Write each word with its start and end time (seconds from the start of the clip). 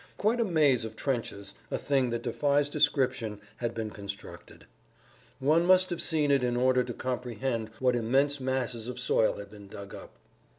Quite 0.17 0.39
a 0.39 0.43
maze 0.43 0.83
of 0.83 0.95
trenches, 0.95 1.53
a 1.69 1.77
thing 1.77 2.09
that 2.09 2.23
defies 2.23 2.69
description, 2.69 3.39
had 3.57 3.75
been 3.75 3.91
constructed. 3.91 4.65
One 5.37 5.63
must 5.63 5.91
have 5.91 6.01
seen 6.01 6.31
it 6.31 6.43
in 6.43 6.57
order 6.57 6.83
to 6.83 6.93
comprehend 6.95 7.69
what 7.77 7.95
immense 7.95 8.39
masses 8.39 8.87
of 8.87 8.99
soil 8.99 9.35
had 9.37 9.51
been 9.51 9.67
dug 9.67 9.93
up. 9.93 10.15